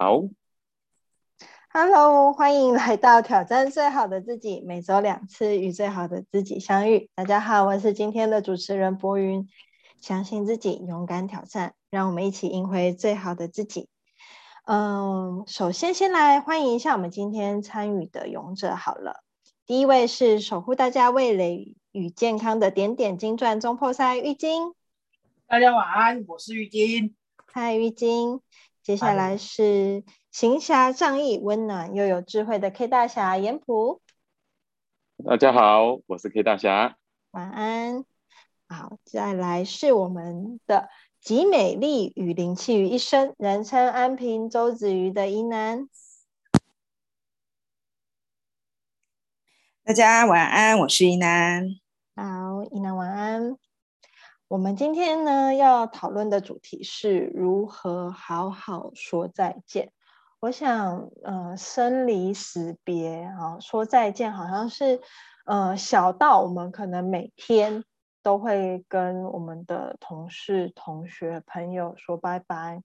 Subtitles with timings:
[0.00, 0.22] 好
[1.70, 7.10] ，Hello，欢迎来到挑战最好的自己，每周两次与最好的自己相遇。
[7.16, 9.48] 大家好，我是今天的主持人博云。
[10.00, 13.88] 相信自己，勇敢挑战，让我们一起赢回最好的自己。
[14.66, 18.76] 嗯，首先先来欢迎一下我们今天参与的勇者。
[18.76, 19.24] 好了，
[19.66, 24.74] 第一位是守护大家味蕾与健康的点点金钻中破塞玉晶。
[25.48, 27.16] 大家晚安，我是玉晶。
[27.52, 28.40] 嗨，玉晶。
[28.88, 34.00] 接下来是行侠仗义、温暖又有智慧的 K 大侠严普。
[35.26, 36.96] 大家好，我是 K 大侠。
[37.32, 38.06] 晚安。
[38.66, 40.88] 好，再来是我们的
[41.20, 45.86] 集美丽与灵气于一身，人称安平周子瑜的宜南。
[49.84, 51.62] 大家晚安，我是宜南。
[52.16, 53.58] 好，宜南晚安。
[54.48, 59.92] 我们今天呢要讨论的主题是如何好好说再见。
[60.40, 65.02] 我想，呃，生离死别啊，说再见，好像是，
[65.44, 67.84] 呃，小到我们可能每天
[68.22, 72.82] 都会跟我们的同事、同学、朋友说拜拜，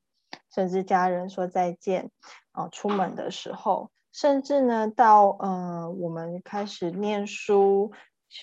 [0.54, 2.12] 甚至家人说再见，
[2.52, 7.94] 啊，出门的时候，甚至呢，到呃，我们开始念书，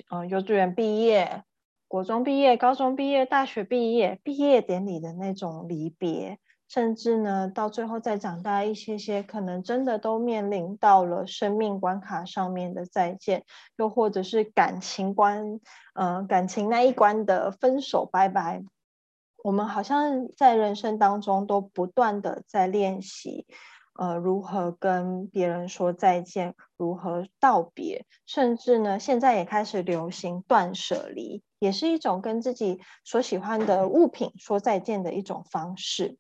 [0.09, 1.45] 呃，幼稚园毕业。
[1.91, 6.39] 国中毕业、高中毕业、大学毕业，毕业典礼的那种离别，
[6.69, 13.45] 甚至呢，到最后再长大一些些，可能真的都面临到了生命关卡上面的再见，
[13.77, 15.59] 又或者是感情关，
[15.95, 18.63] 呃，感情那一关的分手拜拜。
[19.43, 23.49] 我们好像在人生当中都不断的在练习。
[23.99, 36.19] 呃，如何跟别人说再见，如何道别，甚至呢，现在也开始流行断舍离，也是一种跟自己所喜欢的物品说再见的一种方式。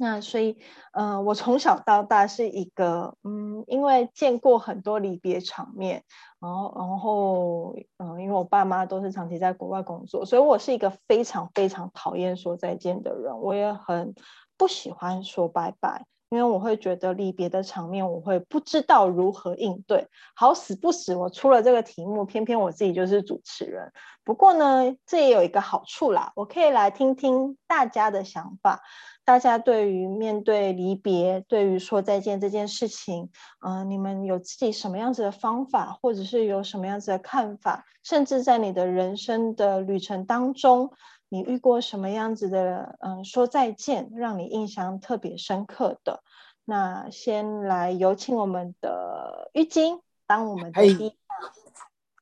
[0.00, 0.56] 那所以，
[0.92, 6.04] 呃，我从小到大是一个，嗯，因为见过很多离别场面，
[6.38, 14.14] 然后，然后，嗯，因为我爸妈都是长期在国外工作，所以我是一个非常非常讨厌说再见的人，我也很
[14.56, 16.06] 不喜欢说拜拜。
[16.30, 20.08] 因为我会觉得离别的场面，我会不知道如何应对。
[20.34, 23.92] 好死不死，我出了这个题目，偏偏我自己就是主持人。
[24.24, 28.82] 不过呢，这也有一个好处啦，我可以来听听大家的想法。
[29.24, 33.30] 大家对于面对离别，对于说再见这件事情，
[33.66, 37.84] 嗯，你们有自己什么样子的方法，或者是有什么样子的看法？
[38.02, 40.90] 甚至在你的人生的旅程当中。
[41.30, 46.22] 你遇过什么样子的嗯说再见，让你印象特别深刻的？
[46.64, 51.18] 那先来有请我们的玉晶当我们的第一。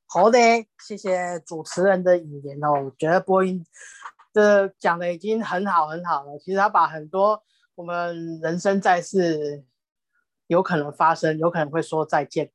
[0.08, 0.38] 好的，
[0.78, 2.84] 谢谢主持人的引言哦。
[2.84, 3.64] 我觉得播音
[4.32, 6.38] 这讲的已经很好很好了。
[6.38, 7.42] 其实他把很多
[7.74, 9.64] 我们人生在世
[10.46, 12.50] 有可能发生、有可能会说再见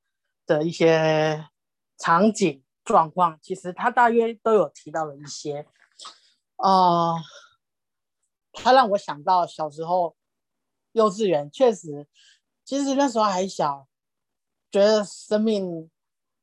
[0.46, 1.46] 的一些
[1.98, 5.66] 场景状况，其实他大约都有提到了一些。
[6.62, 7.16] 啊，
[8.54, 10.16] 他让我想到小时候
[10.92, 12.08] 幼稚园，确实，
[12.64, 13.88] 其实那时候还小，
[14.70, 15.90] 觉得生命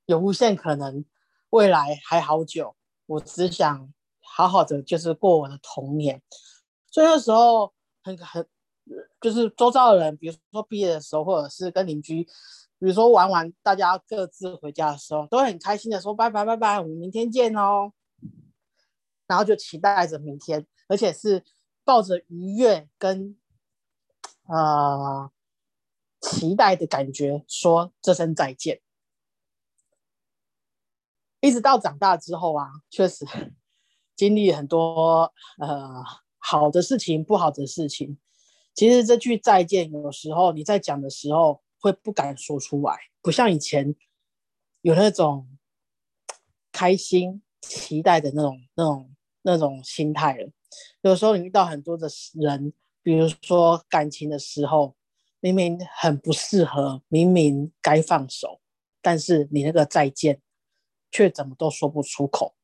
[0.07, 1.05] 有无限可能，
[1.51, 2.75] 未来还好久，
[3.07, 6.21] 我只想好好的就是过我的童年。
[6.91, 8.45] 所以那时候很很，
[9.21, 17.93] 就是周遭的人，比如说毕业的时候，或者是跟邻居，比如说玩完，大家各自回家的时候，都很开心的说拜拜拜拜，我们明天见哦。
[19.29, 21.45] 然后就期待着明天，而且是
[21.85, 23.39] 抱着愉悦跟
[24.47, 25.31] 呃
[26.23, 28.81] 期待的感觉说这声再见。
[31.41, 33.27] 一直到长大之后啊，确实
[34.17, 36.03] 经历很多呃
[36.39, 38.19] 好的事情、不好的事情。
[38.75, 43.95] 其实这句再见，有时候你在讲的时候会不敢说出来，不像以前
[44.81, 45.59] 有那种
[46.73, 49.15] 开心、期待的那种那种。
[49.51, 50.51] 那种心态了，
[51.01, 52.71] 有时候你遇到很多的人，
[53.03, 54.95] 比如说感情的时候，
[55.41, 58.61] 明明很不适合，明明该放手，
[59.01, 60.43] 但是你那个再见，
[61.11, 62.57] 却怎么都说不出口。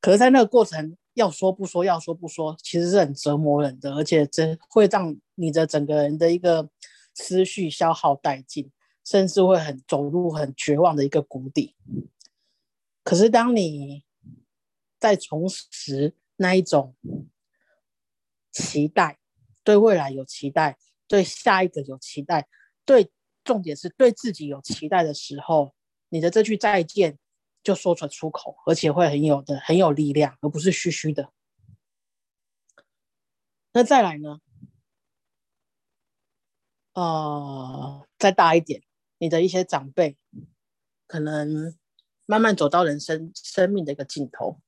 [0.00, 6.70] 可是，在那个过程，要说不说，要说不说，其实是很折磨人的，而且真会让你的整个人的一个
[7.12, 8.70] 思绪消耗殆尽，
[9.04, 11.74] 甚至会很走入很绝望的一个谷底。
[13.06, 14.02] 可是，当你
[14.98, 16.96] 在重拾那一种
[18.50, 19.20] 期待，
[19.62, 20.76] 对未来有期待，
[21.06, 22.48] 对下一个有期待，
[22.84, 23.12] 对
[23.44, 25.72] 重点是对自己有期待的时候，
[26.08, 27.16] 你的这句再见
[27.62, 31.32] 就说出出口，而且会很有的很有力量，而不是虚虚的。
[33.72, 34.40] 那再来呢？
[36.94, 38.82] 呃，再大一点，
[39.18, 40.16] 你的一些长辈
[41.06, 41.78] 可能
[42.26, 44.60] 慢慢走到人生生命的一个尽头，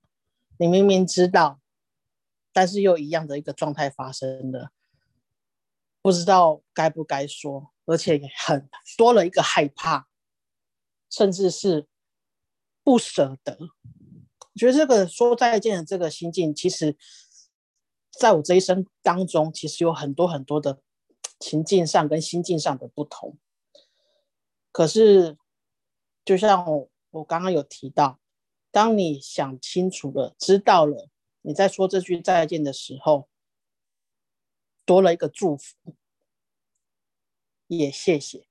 [0.59, 1.61] 你明明知道，
[2.53, 4.71] 但是又一样的一个状态发生了，
[6.01, 10.09] 不知道该不该说，而且很多了一个害怕，
[11.11, 11.87] 甚至是
[12.83, 13.59] 不舍得。
[13.59, 16.97] 我觉得这个说再见的这个心境，其实
[18.11, 20.81] 在我这一生当中，其实有很多很多的
[21.39, 23.37] 情境上跟心境上的不同。
[24.73, 25.37] 可是，
[26.25, 26.65] 就像
[27.11, 28.21] 我刚刚有提到，
[28.71, 31.09] 当你想清楚了、知道了，
[31.43, 33.29] 你在说这句再见的时候，
[34.85, 35.95] 多了一个祝福，
[37.67, 38.47] 也谢谢，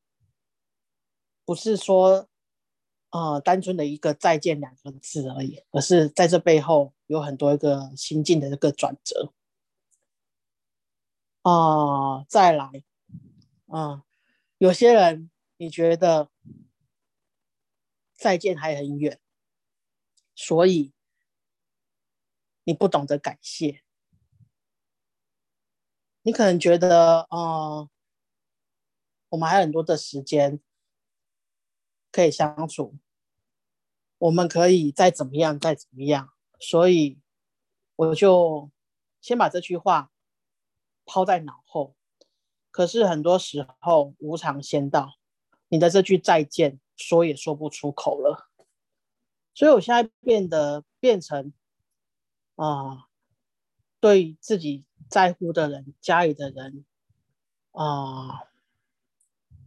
[1.45, 2.27] 不是说。
[3.09, 9.31] 啊，单纯的一个再见两个字而已，而是在这背后有很多一个心境的一个转折。
[11.41, 12.83] 啊，再来，
[13.67, 14.03] 啊，
[14.57, 16.29] 有些人你觉得
[18.17, 19.19] 再见还很远，
[20.35, 20.91] 所以
[22.65, 23.83] 你不懂得感谢，
[26.23, 27.87] 你可能觉得，啊，
[29.29, 30.59] 我们还有很多的时间。
[32.09, 32.97] 可以相处，
[34.17, 37.19] 我们可以再怎么样，再怎么样，所以
[37.95, 38.71] 我就
[39.21, 40.11] 先把这句话
[41.05, 41.95] 抛在脑后。
[42.71, 45.19] 可是很多时候无常先到，
[45.67, 48.49] 你的这句再见说也说不出口了，
[49.53, 51.53] 所以我现在变得变成
[52.55, 53.07] 啊，
[54.01, 56.83] 对自己在乎的人、家里的人
[57.71, 58.49] 啊，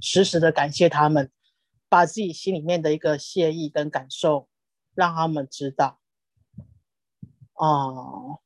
[0.00, 1.32] 时时的感谢他们。
[1.93, 4.49] 把自己心里面的一个谢意跟感受，
[4.94, 5.99] 让他们知道。
[7.55, 8.38] 哦，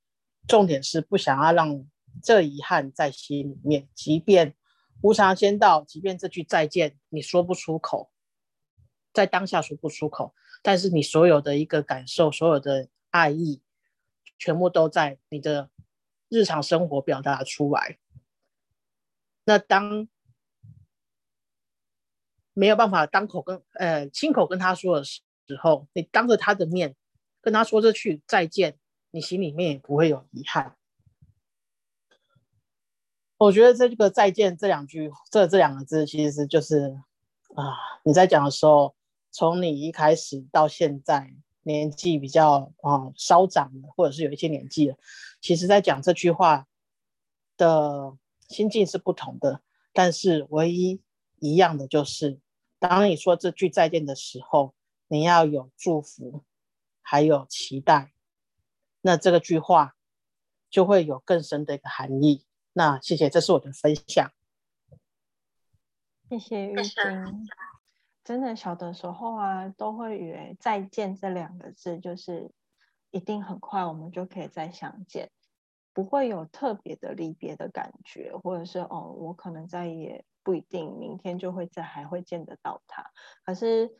[0.48, 1.86] 重点是不想要让
[2.22, 3.86] 这遗憾在心里面。
[3.94, 4.56] 即便
[5.02, 8.10] 无常先到，即便这句再见你说不出口，
[9.14, 13.62] 在当下说不出口，但是你所有的一个感受，所有的爱意，
[14.36, 15.70] 全部都在你的
[16.28, 17.98] 日常生活表达出来。
[19.44, 20.06] 那当。
[22.56, 25.22] 没有办法当口跟呃亲口跟他说的时
[25.60, 26.94] 候，你当着他的面
[27.40, 28.78] 跟他说这句再见，
[29.10, 30.76] 你心里面也不会有遗憾。
[33.38, 36.96] 我觉得这个再见这两句这这两个字，其实就是
[37.56, 37.74] 啊
[38.04, 38.94] 你在讲的时候，
[39.34, 41.34] 从你一开始到现在
[41.64, 44.96] 年纪比较啊稍长的，或者是有一些年纪了，
[45.40, 46.68] 其实在讲这句话
[47.56, 48.16] 的
[48.48, 49.60] 心境是不同的，
[49.92, 51.02] 但是唯一
[51.40, 52.38] 一样的就是。
[52.78, 54.74] 当你说这句再见的时候，
[55.08, 56.44] 你要有祝福，
[57.00, 58.12] 还有期待，
[59.00, 59.96] 那这个句话
[60.70, 62.44] 就会有更深的一个含义。
[62.74, 64.30] 那谢谢，这是我的分享。
[66.28, 66.92] 谢谢玉晶。
[68.24, 72.50] 真的小的时候啊，都会以为再见这两个字就是
[73.10, 75.30] 一定很快我们就可以再相见，
[75.92, 80.24] 不会有特别的离别的感觉，或者是哦，我可能再也。
[80.46, 83.10] 不一定明天就会再还会见得到他，
[83.46, 83.90] 可是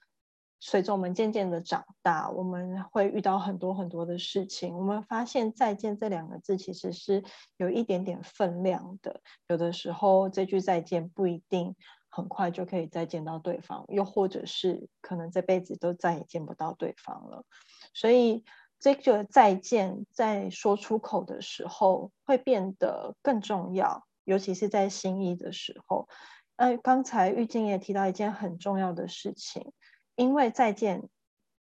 [0.61, 4.77] 随着我们渐渐的长大，我们会遇到很多很多的事情。
[4.77, 7.25] 我们发现再见这两个字其实是
[7.57, 9.23] 有一点点分量的。
[9.49, 11.75] 有的时候这句再见不一定
[12.15, 17.45] 很快就可以再见到对方，又或者是可能这辈子都再也见不到对方了。
[17.93, 18.45] 所以
[18.79, 26.09] 这个再见在说出口的时候会变得更重要，尤其是在心意的时候。
[26.55, 29.73] 呃，刚才玉静也提到一件很重要的事情，
[30.15, 31.09] 因为再见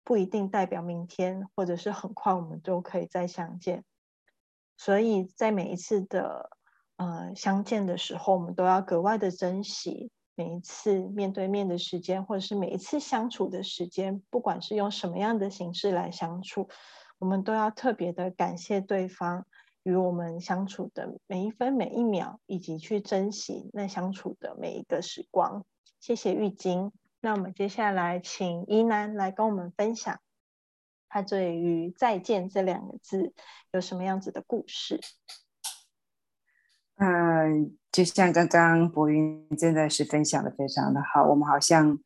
[0.03, 3.86] 不一定代表明天，或者是很快我们都可以再相见，
[4.75, 6.50] 所以在每一次的
[6.98, 16.69] 呃相见的时候，我们都要格外的珍惜每一次面对面的时间，或者是每一次相处的时间，不管是用什么样的形式来相处，
[17.19, 19.45] 我们都要特别的感谢对方。
[19.83, 25.65] 与我们相处的每一分每一秒，以及去珍惜那相处的每一个时光。
[26.00, 26.91] 谢谢玉晶。
[27.19, 30.19] 那我们接下来请依南来跟我们分享，
[31.09, 33.33] 他对于“再见”这两个字
[33.71, 35.00] 有什么样子的故事？
[37.43, 41.24] 嗯，就像刚刚博云真的是分享的非常的好。
[41.25, 42.00] 我们好像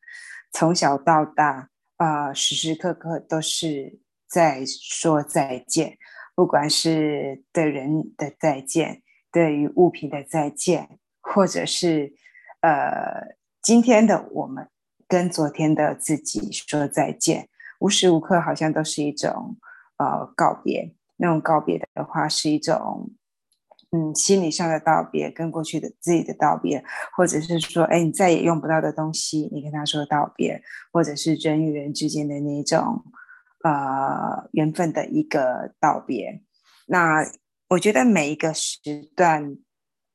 [0.52, 5.98] 从小到大啊，时时刻刻都是在说再见。
[6.36, 9.02] 不管是对人的再见，
[9.32, 12.14] 对于物品的再见，或者是
[12.62, 14.68] 呃今天的我们
[15.08, 17.48] 跟昨天的自己说再见，
[17.80, 19.58] 无时无刻好像都是一种
[19.98, 20.94] 呃告别。
[21.18, 23.10] 那种告别的话，是一种
[23.96, 26.84] 嗯，心理上的道别，跟过去的自己的道别，
[27.16, 30.62] 或者是说，哎，你再也用不到的东西，你跟他说道别，
[30.92, 33.06] 或者是人与人之间的那种
[33.64, 36.42] 呃缘分的一个道别。
[36.88, 37.26] 那
[37.70, 38.78] 我觉得每一个时
[39.16, 39.56] 段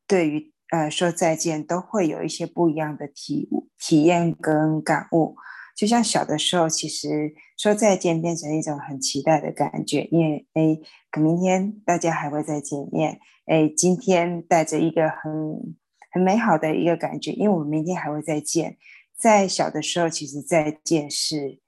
[0.07, 5.37] 对于呃说再见，都会有一些不一样的体体验跟感悟。
[5.77, 10.79] 就像小的时候，其实说再见变成一种很期待的感觉，因为哎，
[11.11, 15.77] 可明天大家还会再见面，哎，今天带着一个很
[16.13, 18.79] 很美好的一个感觉，因为我们明天还会再见。
[19.17, 21.61] 在小的时候，其实再见是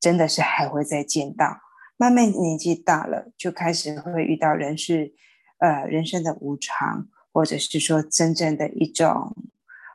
[0.00, 1.58] 真的是还会再见到。
[1.96, 5.14] 慢慢年纪大了，就开始会遇到人是
[5.58, 9.36] 呃人生的无常，或者是说真正的一种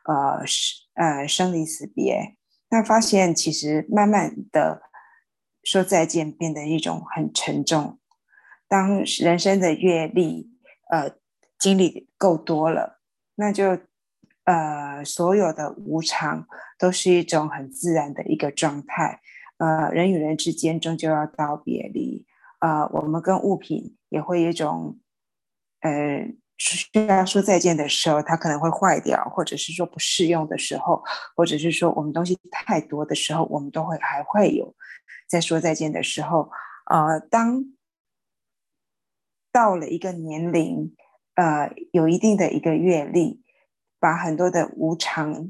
[0.06, 2.36] 呃生呃生离死别。
[2.70, 4.84] 那发现其实慢慢的
[5.64, 8.00] 说再见变得一种很沉重。
[8.68, 10.50] 当人生的阅历
[10.92, 11.12] 呃
[11.58, 13.00] 经历够多了，
[13.36, 13.80] 那就
[14.44, 19.22] 呃所有的无常都是一种很自然的一个状态。
[19.58, 22.26] 呃，人与人之间终究要道别离。
[22.60, 25.00] 呃，我们跟物品也会有一种
[25.82, 26.36] 呃。
[26.58, 31.04] 需要说再见的时候，它可能会坏掉，或者是说不适用的时候，
[31.36, 34.74] 或者是说我们东西太多的时候，我们都会还会有
[35.28, 36.50] 在说再见的时候。
[36.90, 37.62] 呃，当
[39.56, 40.94] 到了一个年龄，
[41.36, 43.42] 呃，有一定的一个阅历，
[44.02, 45.50] 把很多的无常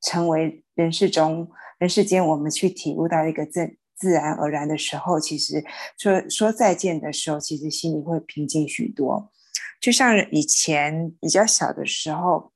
[0.00, 5.64] 成为人世中人世间，我们去体悟到一个自自然而然的时候，其实
[5.98, 9.32] 说说再见的时候，其实心里会平静许多。
[9.80, 12.52] 就像以前比较小的时候，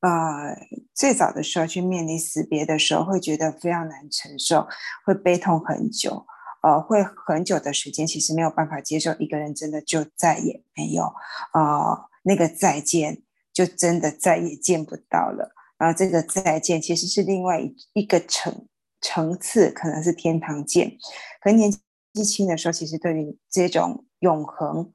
[0.00, 0.54] 呃，
[0.92, 4.68] 最早的时候去面临死别的时候，会觉得非常难承受，
[5.06, 6.26] 会悲痛很久，
[6.62, 11.04] 呃，会很久的时间，其实没有办法接受一个人真的就再也没有，
[11.52, 15.52] 呃，那个再见就真的再也见不到了。
[15.78, 18.66] 然后这个再见其实是另外一一个层
[19.00, 20.96] 层次，可能是天堂见。
[21.40, 21.70] 可年
[22.14, 24.92] 纪轻的时候，其实对于这种永恒。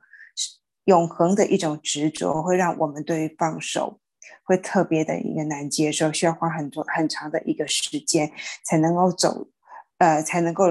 [0.86, 4.00] 永恒的一种执着，会让我们对于放手
[4.46, 8.32] 会特别的一个难接受，需要花很多很长的一个时间
[8.64, 9.50] 才能够走，
[9.98, 10.64] 呃，才能够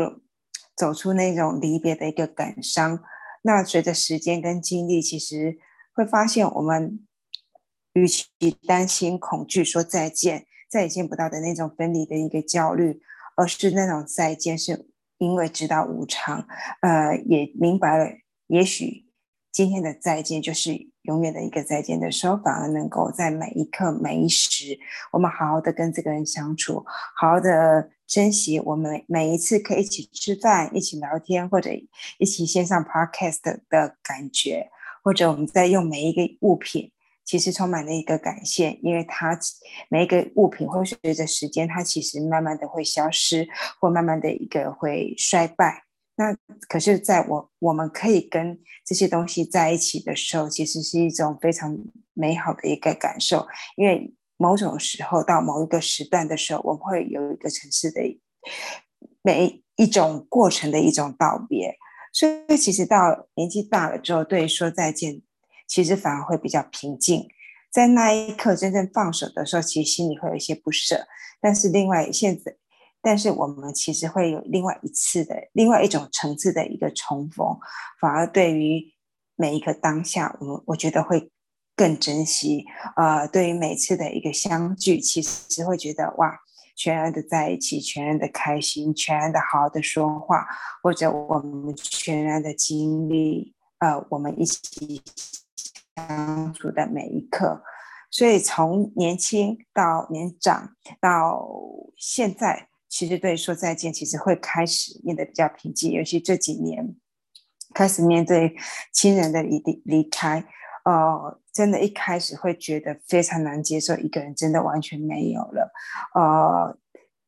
[0.77, 3.03] 走出那种离别的一个感伤。
[3.43, 5.59] 那随着时间跟经历，其实
[5.95, 7.07] 会发现，我们
[7.95, 8.27] 与其
[8.67, 13.01] 担心、恐惧说再见，再也见不到的那种分离的一个焦虑，
[13.37, 16.47] 而是那种再见，是因为知道无常，
[16.83, 18.11] 呃，也明白了，
[18.49, 19.06] 也许。
[19.57, 24.79] 今天的再见就是永远的一个再见的时候，反而能够在每一刻每一时，
[25.11, 26.85] 我们好好的跟这个人相处，
[27.19, 31.71] 好好的珍惜我们每一次可以一起吃饭、一起聊天，或者
[32.19, 34.69] 一起线上 podcast 的感觉，
[35.03, 36.93] 或者我们在用每一个物品，
[37.25, 39.39] 其实充满了一个感谢，因为它
[39.89, 43.49] 每一个物品会随着时间，它其实慢慢的会消失，
[43.81, 45.86] 或慢慢的一个会衰败。
[46.19, 46.35] 那
[46.67, 51.77] 可是，在我我们可以跟这些东西在一起的时候，其实是一种非常
[52.15, 53.47] 美好的一个感受。
[53.77, 58.01] 因为某种时候到某一个时段的时候，我们会有一个城市的
[59.21, 61.77] 每一种过程的一种道别。
[62.15, 65.21] 所以，其实到年纪大了之后，对说再见，
[65.69, 67.29] 其实反而会比较平静。
[67.71, 71.07] 在那一刻真正放手的时候，其实心里会有一些不舍。
[71.43, 72.57] 但是，另外现在。
[73.07, 77.57] 但是我们其实会有另外一次的另外一种层次的一个重逢，
[78.01, 78.83] 反而对于
[79.37, 81.31] 每一个当下，我我觉得会
[81.77, 82.65] 更珍惜。
[82.97, 86.37] 呃，对于每次的一个相聚，其实会觉得哇，
[86.75, 90.45] 全然的在一起，全然的开心，全然的好好的说话，
[90.83, 95.01] 或者我们全然的经历，呃，我们一起
[95.95, 97.63] 相处的每一刻。
[98.11, 101.47] 所以从年轻到年长到
[101.97, 102.67] 现在。
[102.97, 106.97] 其实对说再见，其实会开始变得比较平静，尤其这几年
[107.75, 108.57] 开始面对
[108.91, 110.43] 亲人的离离开，
[110.87, 115.71] 呃，真的，一开始会觉得非常难接受，一个人真的完全没有了，
[116.15, 116.79] 呃，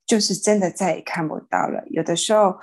[0.07, 1.85] 就是真的再也看不到了。
[1.91, 2.57] 有的时候，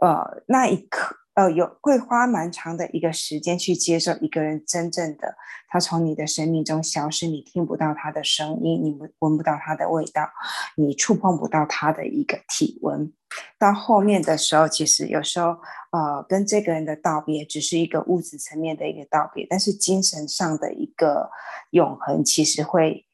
[0.00, 1.16] 呃，那一刻。
[1.34, 5.36] 呃，有会花蛮长的一个时间去接受一个人真正的
[5.68, 10.28] 他从你的生命中消失，你听不到他的声音，你闻闻不到他的味道，
[10.76, 13.12] 你触碰不到他的一个体温。
[13.58, 15.56] 到后面的时候，其实有时候
[15.90, 21.28] 呃，跟这个人的道别只是一个物质层面的一个道别，但是精神上的一个
[21.70, 23.06] 永恒，其实会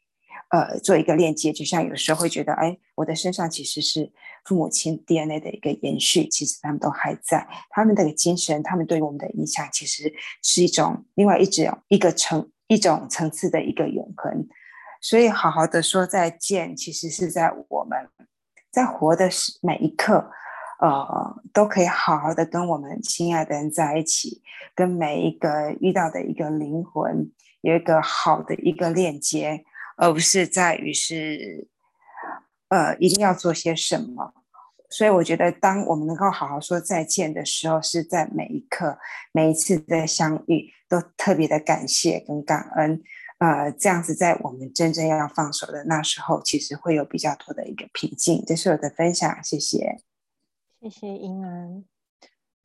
[0.50, 1.52] 呃做一个链接。
[1.52, 4.12] 就像有时候会觉得，哎，我的身上其实是
[4.44, 14.46] 父母亲 DNA 的一个延续，其实他们都还在，他们的精神，他们对我们的影响，其实是一种另外一种一个层一种层次的一个永恒。
[15.00, 18.08] 所以，好好的说再见，其实是在我们
[18.70, 19.28] 在活的
[19.62, 20.30] 每一刻。
[20.82, 24.40] 呃，都可以好好的跟我们亲爱的人在一起，
[24.74, 27.30] 跟每一个遇到的一个灵魂
[27.60, 29.62] 有一个好的一个链接，
[30.00, 31.68] 而不是在于是，
[32.68, 34.32] 呃，一定要做些什么。
[34.88, 38.98] 所以我觉得，当我们能够好好说再见的时候，是在每一刻、
[39.30, 43.02] 每一次的相遇都特别的感谢跟感恩。
[43.38, 48.42] 呃，这样子在我们真正要放手的那时候，其实会有比较多的一个平静。
[48.46, 49.98] 这是我的分享，谢谢。
[50.80, 51.84] 谢谢英安，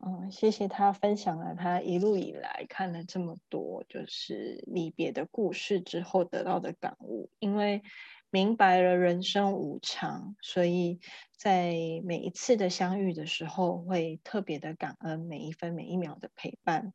[0.08, 7.32] 嗯，谢谢他分享了他一路以来看了这么多，就是离别的故事之后得到的感悟。
[7.40, 7.82] 因为
[8.30, 11.00] 明白了人生无常，所以
[11.36, 16.94] 在每一次的相遇的时候，会特别的感恩每一分每一秒的陪伴。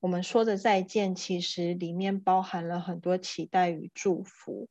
[0.00, 4.68] 我们说的再见，其实里面包含了很多期待与祝福。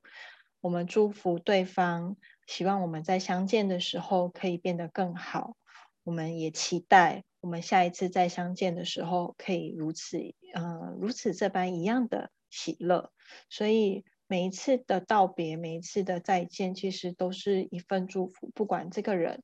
[0.59, 5.55] 我们祝福对方，希望我们在相见的时候可以变得更好。
[6.03, 10.17] 我们也期待我们下一次再相见的时候，可以如此，
[10.53, 13.11] 呃，如此这般一样的喜乐。
[13.49, 18.51] 所以每一次的道别，每一次的再见，其实都是一份祝福。
[18.53, 19.43] 不管这个人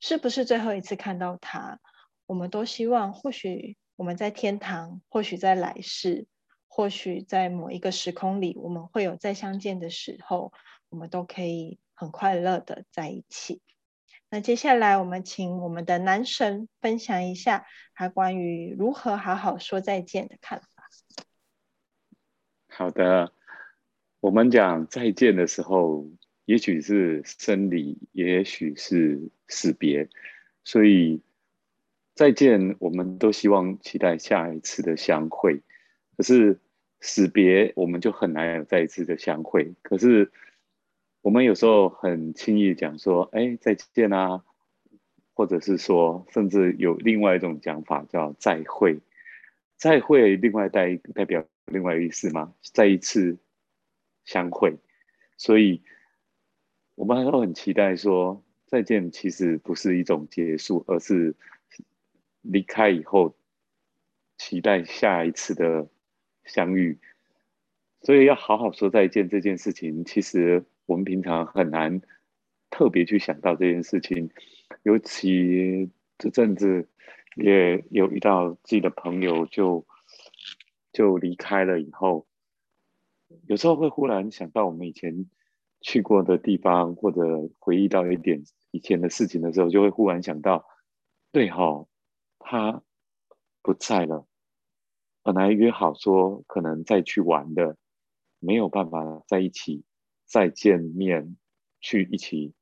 [0.00, 1.80] 是不是最后一次看到他，
[2.26, 6.26] 我们都希望，或许我们在天堂，或许在来世，
[6.68, 10.52] 或许在某一个时空里，我们会有再相见的时候，
[10.88, 13.62] 我们都可以很快乐的在一起。
[14.36, 20.66] 那接下来，我们请我们的男神分享一下他关于如何好好说再见的看法。
[22.68, 23.32] 好的，
[24.20, 26.06] 我们讲再见的时候，
[26.44, 30.06] 也许是生离，也许是死别，
[30.64, 31.22] 所以
[32.12, 35.62] 再见，我们都希望期待下一次的相会。
[36.14, 36.60] 可是
[37.00, 39.72] 死别，我们就很难有再一次的相会。
[39.80, 40.30] 可是。
[41.26, 44.44] 我们有时候很轻易讲说，哎，再见啊，
[45.34, 49.00] 或者是说，甚至有另外一种讲法叫再会。
[49.74, 52.54] 再会，另外代代表另外一意思吗？
[52.62, 53.38] 再一次
[54.24, 54.76] 相会。
[55.36, 55.82] 所以，
[56.94, 61.34] 我们都很期待说，再见其实不是一种结束，而是
[62.40, 63.34] 离开以后，
[64.38, 65.88] 期待下一次的
[66.44, 67.00] 相遇。
[68.02, 70.64] 所以，要好好说再见这件事情，其实。
[70.86, 72.00] 我们平常很难
[72.70, 74.30] 特别去想到这件事情，
[74.84, 76.88] 尤其这阵子
[77.36, 79.86] 也有遇到自己的朋友就
[80.92, 82.26] 就离开了以后，
[83.46, 85.28] 有时候会忽然想到我们以前
[85.80, 87.20] 去过的地方，或者
[87.58, 90.64] 回忆到一点以前的事情的时候，就会忽然想到，
[91.32, 91.86] 对哈，
[92.38, 92.82] 他
[93.62, 94.26] 不在了，
[95.22, 97.76] 本来约好说可能再去玩的，
[98.38, 99.84] 没有办法在一起。
[100.26, 101.36] 再见面，
[101.80, 102.52] 去一起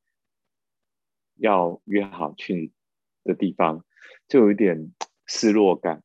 [1.37, 2.73] 要约好去
[3.25, 3.85] 的地方，
[4.29, 4.93] 就有一点
[5.27, 6.03] 失落感。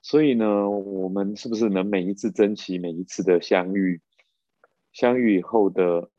[0.00, 4.00] 所以呢，我们是不是能每一次珍惜每一次的相遇？
[4.92, 6.10] 相遇以后的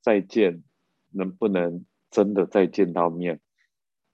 [0.00, 0.64] 再见，
[1.10, 3.40] 能不能真的再见到面？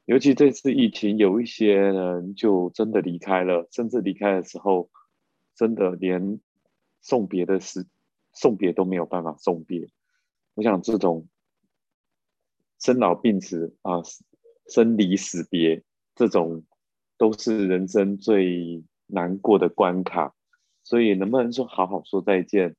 [0.04, 4.90] 尤其这次疫情，有一些人就真的离开了，甚至离开的时候，
[5.54, 6.40] 真的连
[7.00, 7.86] 送别的时。
[8.40, 9.90] 送别都没有办法送别，
[10.54, 11.26] 我想这种
[12.78, 14.00] 生老病死啊、
[14.68, 15.82] 生离死别，
[16.14, 16.62] 这种
[17.16, 20.36] 都是人生最难过的关卡。
[20.84, 22.76] 所以，能不能说好好说再见？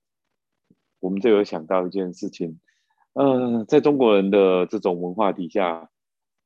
[1.02, 2.62] 我们就有想到一件事情，
[3.12, 5.90] 呃，在中国人的这种文化底下，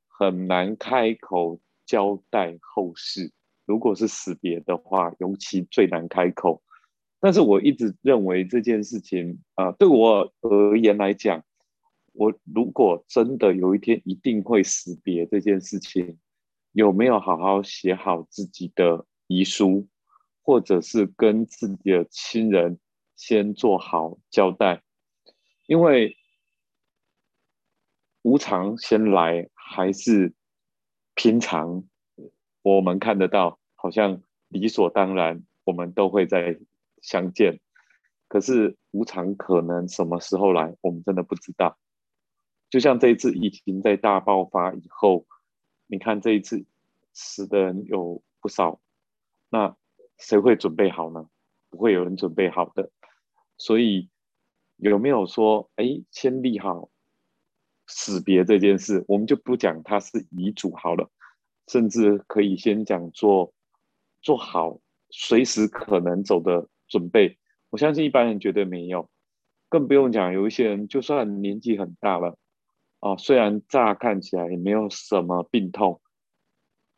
[0.07, 3.31] 很难开口交代后事。
[3.65, 6.62] 如果是死别的话，尤其最难开口。
[7.23, 11.41] 但是我一直认为这件事情啊，对我而言来讲，
[12.11, 16.19] 我如果真的有一天一定会死别这件事情，
[16.73, 19.87] 有没有好好写好自己的遗书，
[20.41, 22.77] 或者是跟自己的亲人
[23.15, 24.83] 先做好交代？
[25.65, 26.17] 因为
[28.23, 30.33] 无常先来还是
[31.15, 31.85] 平常，
[32.63, 36.59] 我们看得到，好像理所当然，我们都会在。
[37.03, 37.59] 相见，
[38.27, 41.77] 可是无常可能什么时候来，我们真的不知道。
[42.71, 45.27] 就像这一次疫情在大爆发以后，
[45.85, 46.65] 你看这一次
[47.13, 48.81] 死的人有不少，
[49.49, 49.77] 那
[50.17, 51.29] 谁会准备好呢？
[51.69, 52.89] 不会有人准备好的。
[53.57, 54.09] 所以
[54.77, 56.89] 有没有说，哎，先立好
[57.85, 61.11] 死别这件事，我们就不讲它是遗嘱好了，
[61.67, 63.53] 甚至可以先讲做
[64.21, 64.79] 做好
[65.11, 67.39] 随时可能走的准备。
[67.71, 69.09] 我相信一般人绝对没有，
[69.67, 72.37] 更不用讲有一些人就算年纪很大了，
[72.99, 75.99] 哦，虽然乍看起来也没有什么病痛，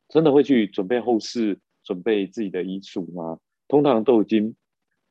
[0.10, 3.40] 真的会去准备后事，准备自己的遗嘱吗？
[3.70, 4.58] 通常都已经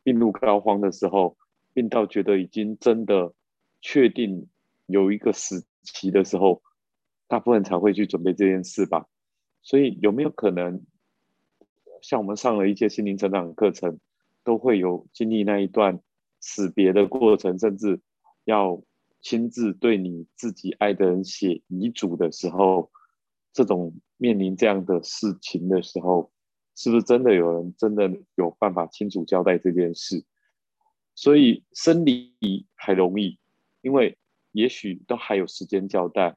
[0.02, 1.38] 病入膏肓的时候。
[1.72, 3.34] 病到觉得已经真的
[3.80, 4.46] 确定
[4.86, 6.62] 有一个死期的时候，
[7.26, 9.08] 大部分才会去准备这件事吧。
[9.60, 10.86] 所以有没有可能，
[12.00, 13.98] 像我们上了一些心灵成长课程，
[14.44, 16.00] 都会有经历那一段
[16.38, 18.00] 死别的过程，甚至
[18.44, 18.82] 要
[19.20, 22.90] 亲自对你自己爱的人写遗嘱的时候，
[23.52, 26.30] 这种面临这样的事情的时候，
[26.76, 30.24] 是不是真的有人真的有办法清楚交代这件事？
[31.14, 33.38] 所以生离还容易，
[33.80, 34.18] 因为
[34.52, 36.36] 也许都还有时间交代，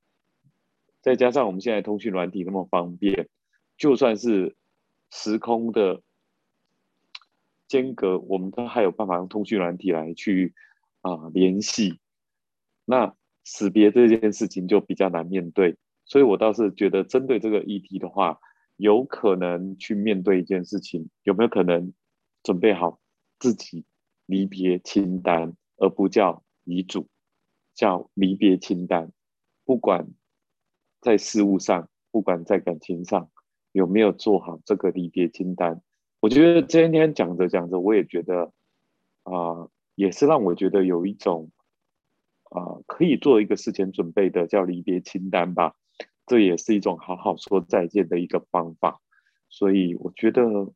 [1.01, 3.27] 再加上我们现在通讯软体那么方便，
[3.77, 4.55] 就算是
[5.11, 6.01] 时空的
[7.67, 10.53] 间隔，我们都还有办法用通讯软体来去
[11.01, 11.99] 啊联系。
[12.85, 18.39] 那死别这件事情就比较难面对，所以我倒是觉得针对这个议题的话，
[18.77, 21.93] 有可能去面对一件事情，有没有可能
[22.43, 22.99] 准备好
[23.39, 23.85] 自己？
[24.25, 27.07] 离别清单，而不叫遗嘱，
[27.73, 29.09] 叫离别清单。
[29.63, 30.05] 不管
[30.99, 33.31] 在事物上，不管在感情上，
[33.71, 35.81] 有没有做好这个离别清单？
[36.19, 38.51] 我觉得今天讲着讲着，我也觉得
[39.23, 41.51] 啊，也是让我觉得有一种
[42.49, 45.75] 啊，可以做一个事前准备的，叫离别清单吧。
[46.25, 49.01] 这也是一种好好说再见的一个方法。
[49.49, 50.73] 所以我觉得，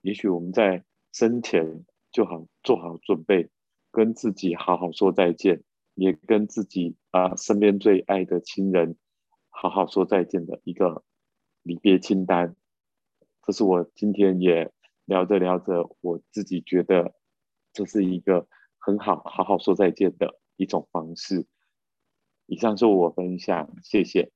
[0.00, 1.84] 也许我们在生前。
[2.12, 3.50] 就好做好准备，
[3.92, 5.62] 跟自己好好说再见，
[5.94, 8.96] 也跟自己啊身边最爱的亲人
[9.48, 11.04] 好好说再见的一个
[11.62, 12.56] 离别清单。
[13.42, 14.70] 这是我今天也
[15.04, 17.14] 聊着聊着，我自己觉得
[17.72, 18.46] 这是一个
[18.78, 21.46] 很好好好说再见的一种方式。
[22.46, 24.32] 以上是我分享，谢谢。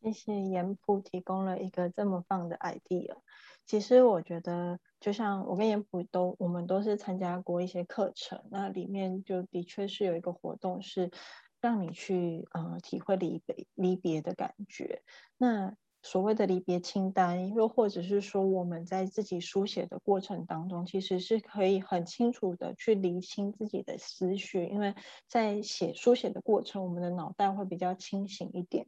[0.00, 3.18] 谢谢严普提供了一个这么棒的 idea。
[3.66, 11.12] 其实我觉得，就像我跟严普都，我们都是参加过一些课程，那里面就的确是有一个活动，是
[11.60, 15.02] 让你去呃体会离别离别的感觉。
[15.38, 24.94] 那所谓的离别清单，又或者是说我们在自己书写的过程当中，其实是可以很清楚的去理清自己的思绪，因为
[25.28, 28.86] 在写书写的过程，我们的脑袋会比较清醒一点。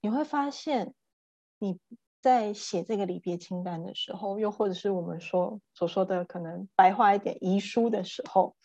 [0.00, 0.94] 你会发现，
[1.58, 1.78] 你。
[2.20, 8.56] 在写这个离别清单的时候，又或者是我们说所说的可能白话一点遗书的时候，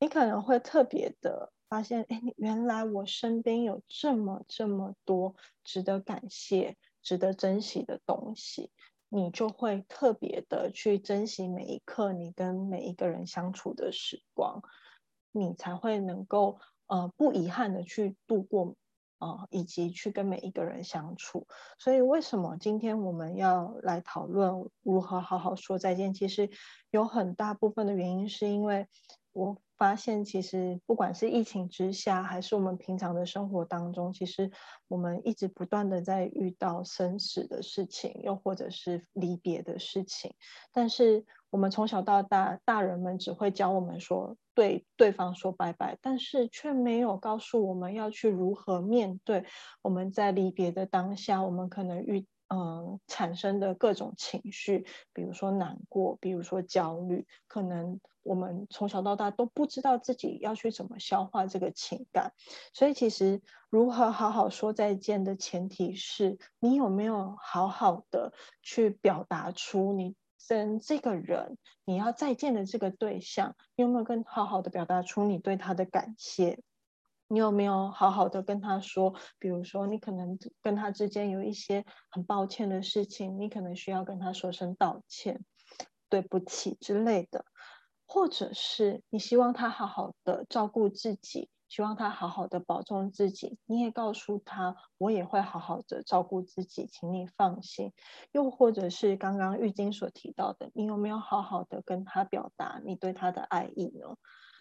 [0.00, 8.72] 你可能会特别的发现，哎，原来我身边有这么这么多值得感谢、值得珍惜的东西，
[9.08, 14.60] 你就会特别的去珍惜每一刻你跟每一个人相处的时光，
[15.30, 18.74] 你才会能够呃不遗憾的去度过。
[19.18, 21.46] 啊，以及去跟每一个人相处，
[21.78, 26.12] 所以为什么今天我们要来讨论如何好好说再见？
[26.12, 26.50] 其实
[26.90, 28.86] 有很大部分的原因是因为
[29.32, 34.50] 我发现，其实不管是疫情之下，还是我们平常的生活当中，其实
[34.88, 40.34] 我们一直不断的在遇到生死的事情，又或者是离别的事情，
[40.72, 41.24] 但是。
[41.48, 49.44] 我们从小到大，大人们只会教我们说对对方说拜拜，但是却没有告诉我们要去如何面对
[49.80, 62.32] 我们在离别的当下，我们可能遇嗯产生的各种情绪，比如说难过，比如说焦虑，可能我们从小到大都不知道自己要去怎么消化这个情感。
[62.72, 68.32] 所以，其实如何好好说再见的前提是你有没有好好的
[68.62, 70.14] 去表达出你。
[70.48, 76.60] 跟这个人，你要再见的这个对象，你有没有更好好的表达出你对他的感谢？
[77.28, 79.14] 你有没有好好的跟他说？
[79.38, 85.44] 比如说，你可能跟他之间有一些很抱歉的事情，你可能需要跟他说声道歉、
[86.08, 87.44] 对不起之类的，
[88.06, 91.50] 或者是你希望他好好的照顾自己。
[91.68, 97.92] 希望他好好的保重自己，你也告诉他，我也会好好的照顾自己，请你放心。
[98.30, 104.16] 又或者是刚刚玉晶所提到的，你有没有好好的跟他表达你对他的爱意呢？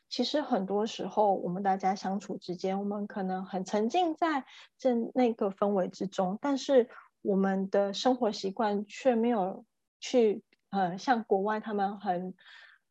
[0.10, 4.46] 其实很多时候，我们大家相处之间，我们可能很沉浸在
[4.78, 6.90] 这那个氛围之中，但是
[7.22, 9.66] 我们的生活习惯却没有
[10.00, 12.34] 去，呃，像国外他们很。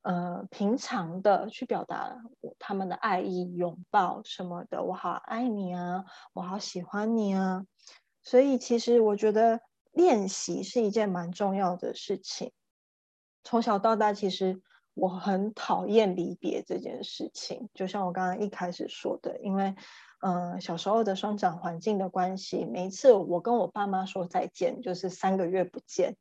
[0.06, 2.14] 呃平常的去表达
[2.58, 7.64] 他们的爱意、拥抱什么的，我好爱你啊，我好喜欢你啊。
[8.22, 12.52] 所以其实我觉得练习是一件蛮重要的事情。
[13.44, 14.60] 从小到大，其实
[14.94, 17.68] 我很讨厌离别这件事情。
[17.74, 19.74] 就像我刚刚一开始说的，因为，
[20.20, 26.16] 嗯，小时候的生长环境的关系，每一次我跟我爸妈说再见，就是三个月不见，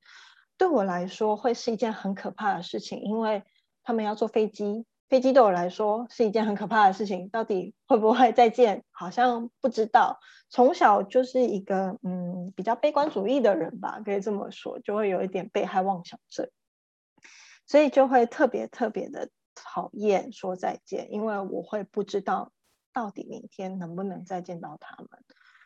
[0.58, 3.44] 对我来说会是一件很可怕的事情，因为
[3.84, 4.86] 他们要坐飞机。
[5.10, 10.20] 飞机对我来说是一件很可怕的事情，到底会不会再见，好像不知道。
[10.50, 16.50] 从小就是一个嗯比较悲观主义的人吧，可以这么说，就会有一点被害妄想症，
[17.66, 22.52] 所以就会特别特别的讨厌说再见，因为我会不知道
[22.94, 25.08] 到底明天能不能再见到他们，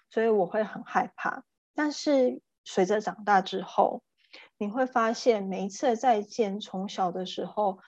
[0.09, 1.43] 所以我会很害怕。
[1.73, 4.03] 但是随着长大之后，
[4.57, 7.79] 你会发现每一次再见，从小的时候。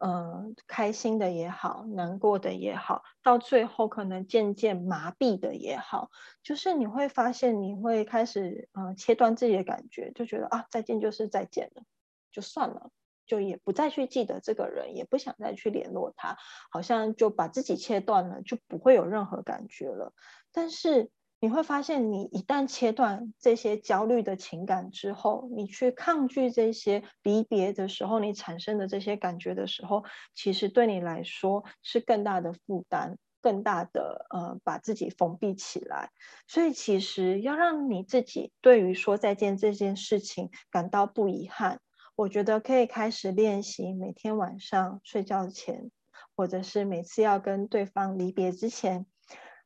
[0.00, 6.10] 嗯，开心的也好，难过的也好，到最后可能渐渐麻痹的也好，
[6.44, 11.82] 就是你会发现，你会开始嗯切断自己的感觉，就觉得啊再见就是再见了，
[12.30, 12.92] 就算了，
[13.28, 16.36] 就也不再去记得这个人，也不想再去联络他，
[16.72, 20.12] 好像就把自己切断了，就不会有任何感觉了。
[20.52, 21.10] 但是。
[21.40, 30.02] 你会发现，你一旦切断这些焦虑的情感之后，你去抗拒这些离别的时候，你产生的这些感觉的时候，
[30.34, 36.10] 其实对你来说是更大的负担，更大的呃，把自己封闭起来。
[36.48, 41.78] 所以，其实要让你自己对于说再见这件事情感到不遗憾，
[42.18, 45.92] 我觉得可以开始练习，每天晚上睡觉前，
[46.34, 49.06] 或者是每次要跟对方离别之前。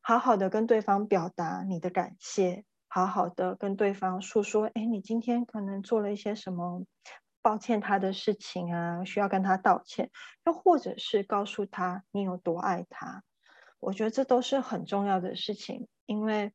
[0.02, 6.84] 好好的跟对方表达你的感谢，好好的跟对方诉说，哎，你今天可能做了一些什么
[7.40, 10.10] 抱歉他的事情啊，需要跟他道歉，
[10.44, 13.22] 又或者是告诉他你有多爱他。
[13.80, 16.52] 我觉得这都是很重要的事情，因为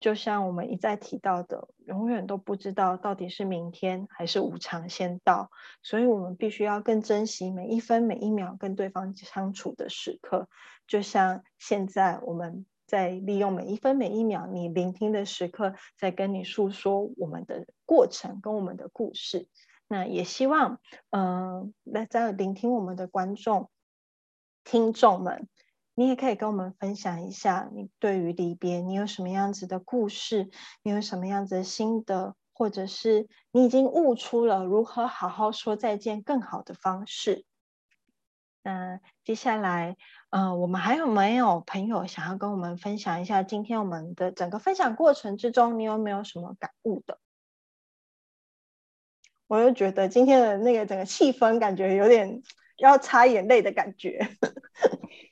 [0.00, 5.50] 就像我们一再提到的，永远都不知道到底是明天还是无常先到，
[5.82, 10.48] 所以我们必须要更珍惜每一分每一秒跟对方相处的时刻，
[10.86, 12.66] 就像现在我们。
[12.88, 19.46] 在利用每一分每一秒你聆听的时刻，在跟你诉说我们的过程跟我们的故事。
[19.88, 20.80] 那也希望，
[21.10, 23.68] 嗯，那在聆听我们的观众、
[24.64, 25.50] 听众们，
[25.98, 30.48] 你也可以跟我们分享一下，你对于离别，你有什么样子的故事？
[30.84, 32.36] 你有什么样子的心得？
[32.52, 37.44] 或者是你已经悟出了如何好好说再见更好的方式？
[38.62, 39.96] 那接下来。
[40.30, 47.18] 嗯，我们还有没有朋友想要跟我们分享一下今天我们的整个分享过程之中，你有没有什么感悟的？
[49.48, 52.40] 我又觉得今天的那个整个气氛感觉有点
[52.76, 54.28] 要擦眼泪的感觉。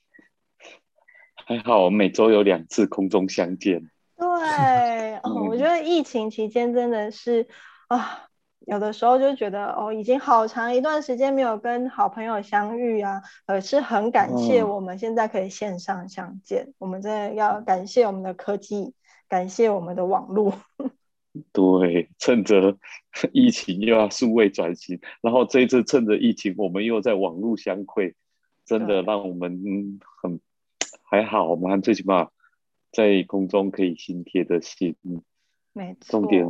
[1.49, 3.89] 还好我每周有两次空中相见。
[4.17, 7.47] 对， 哦，我觉得疫情期间真的是
[7.89, 8.25] 啊。
[8.67, 16.73] 有的时候就觉得哦，已经好长一段时间没有跟好朋友相遇啊，而是很感谢我们现在可以线上相见。
[16.79, 18.93] 我们真的要感谢我们的科技，
[19.29, 20.53] 感谢我们的网络。
[21.53, 22.77] 对，趁着
[23.31, 28.17] 疫情又要数位转型，然后这一次趁着疫情，我们又在网络相会，
[28.65, 30.41] 真的让我们很
[31.09, 32.29] 还好，我们最起码
[32.93, 34.97] 在空中可以心贴的心。
[35.73, 36.21] 没错。
[36.21, 36.47] 重点。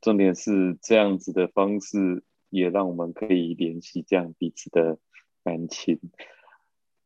[0.00, 4.98] 重点是这样子的方式，也让我们可以联系这样彼此的
[5.44, 6.00] 感情。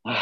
[0.00, 0.14] 啊，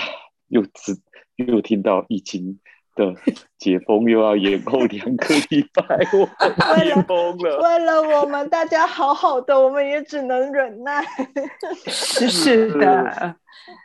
[0.49, 1.01] 又只
[1.37, 2.59] 又听到疫情
[2.97, 3.15] 的
[3.57, 5.85] 解封又要延后两个礼拜，
[6.19, 7.61] 我快 疯了。
[7.61, 11.05] 为了我们大家好好的，我们也只能忍耐。
[11.87, 13.37] 是的，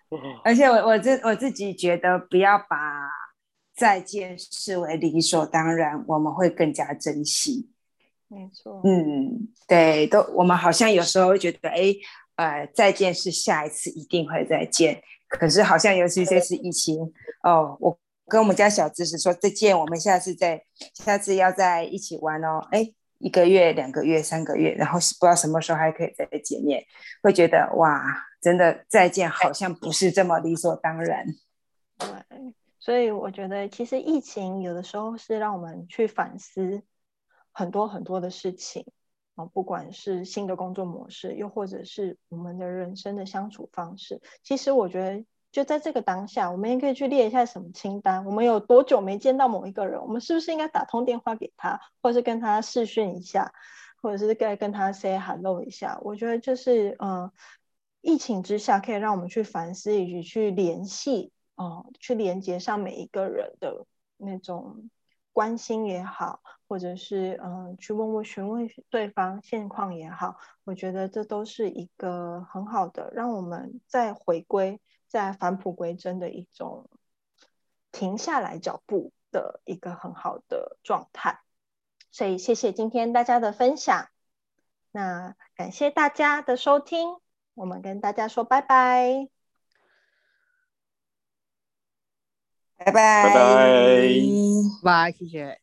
[0.43, 3.09] 而且我我自我自己觉得，不要把
[3.75, 7.69] 再见视为理所当然，我们会更加珍惜。
[8.27, 11.95] 没错，嗯，对，都我们好像有时候会觉得，哎，
[12.35, 17.11] 呃，再见是下一次一定会再见，可是好像尤其这次疫情，
[17.43, 20.61] 哦，我跟我们家小侄子说再见，我们下次再
[20.93, 26.83] 下次要在一起玩哦，哎，一个月、两个月、三个月，然后不知道什么时候还可以再见面，
[27.23, 27.99] 会觉得哇，
[28.41, 31.25] 真的再见好像不是这么理所当然。
[31.97, 32.07] 对，
[32.79, 36.83] 所以我觉得其实疫情有的时候是让我们去反思。
[37.51, 38.85] 很多很多的事情
[39.35, 48.23] 啊，不管是新的工作模式，又或者是我们的人生的相处方式，其实我觉得就在这个当下，我们也可以去列一下什么清单。
[48.23, 49.99] 我们有多久没见到某一个人？
[49.99, 53.51] 我们是不是应该打通电话给他，或者是跟他视讯一下，
[54.01, 55.99] 或者是该跟他 say hello 一下？
[56.03, 57.29] 我觉得就是嗯，
[58.01, 63.85] 疫情之下，可以让我们去反思以及去联系哦，去连接上每一个人的
[64.17, 64.89] 那种
[65.33, 76.89] 关心也好，或者是嗯，去问问询问对方现况也好，我觉得这都是一个很好的，让我们再回归、再返璞归真的一种
[77.91, 81.41] 停下来脚步的一个很好的状态。
[82.11, 84.07] 所以，谢谢今天大家的分享，
[84.91, 87.17] 那感谢大家的收听。
[87.59, 89.27] 我们跟大家说拜拜，
[92.77, 93.81] 拜拜，拜拜，
[94.81, 95.59] 拜，谢谢。